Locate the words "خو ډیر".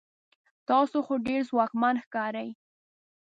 1.05-1.41